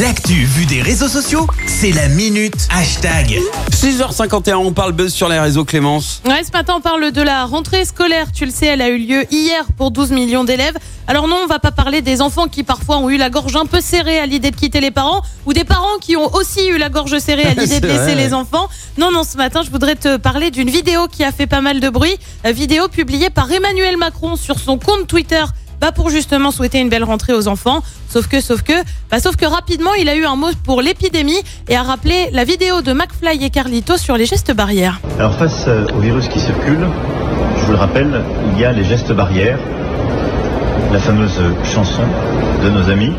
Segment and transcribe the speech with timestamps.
[0.00, 3.38] L'actu vue des réseaux sociaux, c'est la minute hashtag.
[3.70, 6.20] 6h51, on parle buzz sur les réseaux Clémence.
[6.26, 8.32] Ouais, ce matin, on parle de la rentrée scolaire.
[8.32, 10.76] Tu le sais, elle a eu lieu hier pour 12 millions d'élèves.
[11.06, 13.66] Alors non, on va pas parler des enfants qui parfois ont eu la gorge un
[13.66, 16.78] peu serrée à l'idée de quitter les parents ou des parents qui ont aussi eu
[16.78, 18.14] la gorge serrée à l'idée de laisser vrai.
[18.16, 18.68] les enfants.
[18.98, 21.78] Non, non, ce matin, je voudrais te parler d'une vidéo qui a fait pas mal
[21.78, 22.16] de bruit.
[22.46, 25.44] Euh, vidéo publiée par Emmanuel Macron sur son compte Twitter.
[25.80, 27.82] Bah pour justement souhaiter une belle rentrée aux enfants.
[28.08, 28.72] Sauf que, sauf que,
[29.10, 32.44] bah sauf que rapidement, il a eu un mot pour l'épidémie et a rappelé la
[32.44, 35.00] vidéo de McFly et Carlito sur les gestes barrières.
[35.18, 36.86] Alors face euh, au virus qui circule,
[37.58, 38.22] je vous le rappelle,
[38.54, 39.58] il y a les gestes barrières,
[40.92, 42.02] la fameuse chanson
[42.62, 43.12] de nos amis,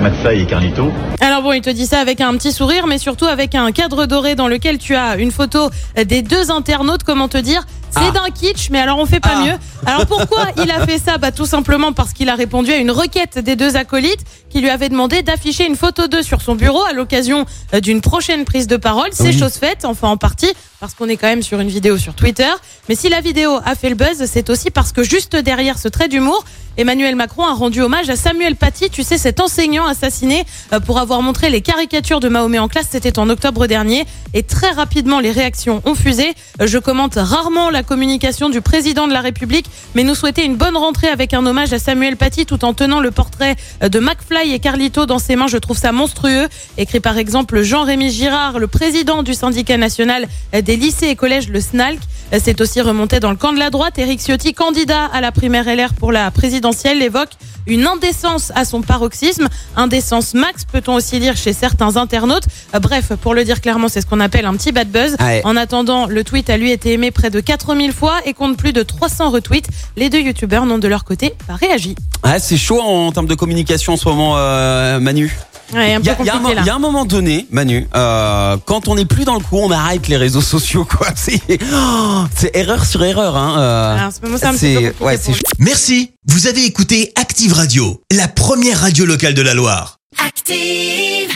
[0.00, 0.90] McFly et Carlito.
[1.20, 4.06] Alors bon, il te dit ça avec un petit sourire, mais surtout avec un cadre
[4.06, 7.02] doré dans lequel tu as une photo des deux internautes.
[7.04, 7.64] Comment te dire?
[7.96, 8.10] C'est Ah.
[8.10, 9.44] d'un kitsch, mais alors on fait pas Ah.
[9.44, 9.54] mieux.
[9.86, 12.90] Alors pourquoi il a fait ça Bah tout simplement parce qu'il a répondu à une
[12.90, 16.82] requête des deux acolytes qui lui avaient demandé d'afficher une photo d'eux sur son bureau
[16.84, 19.08] à l'occasion euh, d'une prochaine prise de parole.
[19.12, 19.38] C'est Oui.
[19.38, 22.50] chose faite, enfin en partie, parce qu'on est quand même sur une vidéo sur Twitter.
[22.88, 25.88] Mais si la vidéo a fait le buzz, c'est aussi parce que juste derrière ce
[25.88, 26.44] trait d'humour,
[26.76, 30.98] Emmanuel Macron a rendu hommage à Samuel Paty, tu sais, cet enseignant assassiné euh, pour
[30.98, 32.88] avoir montré les caricatures de Mahomet en classe.
[32.90, 34.04] C'était en octobre dernier.
[34.32, 36.34] Et très rapidement, les réactions ont fusé.
[36.60, 40.56] Euh, Je commente rarement la communication du président de la République, mais nous souhaiter une
[40.56, 44.00] bonne rentrée avec un hommage à Samuel Paty tout en tenant le portrait euh, de
[44.00, 45.46] McFly et Carlito dans ses mains.
[45.46, 46.48] Je trouve ça monstrueux.
[46.76, 51.60] Écrit par exemple Jean-Rémy Girard, le président du syndicat national des lycées et collèges, le
[51.60, 52.00] SNALC.
[52.32, 53.98] C'est aussi remonté dans le camp de la droite.
[53.98, 57.30] Éric Ciotti, candidat à la primaire LR pour la présidentielle, évoque
[57.66, 59.48] une indécence à son paroxysme.
[59.76, 62.44] Indécence max, peut-on aussi lire chez certains internautes.
[62.80, 65.16] Bref, pour le dire clairement, c'est ce qu'on appelle un petit bad buzz.
[65.20, 65.42] Ouais.
[65.44, 68.72] En attendant, le tweet a lui été aimé près de 4000 fois et compte plus
[68.72, 69.68] de 300 retweets.
[69.96, 71.94] Les deux youtubeurs n'ont de leur côté pas réagi.
[72.22, 75.32] Ah, c'est chaud en termes de communication en ce moment, euh, Manu.
[75.72, 77.88] Ouais, un Il y, peu a- il y a un y a moment donné, Manu,
[77.94, 81.08] euh, quand on n'est plus dans le coup, on arrête les réseaux sociaux, quoi.
[81.16, 81.40] C'est
[81.72, 83.58] oh, c'est erreur sur erreur, hein.
[83.58, 83.96] euh.
[83.98, 85.18] Alors, moment, un petit peu ouais.
[85.58, 89.98] Merci, vous avez écouté Active Radio, la première radio locale de la Loire.
[90.24, 91.30] Active.